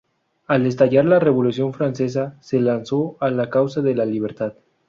[0.47, 4.53] Al estallar la Revolución francesa se lanzó a la causa de la libertad.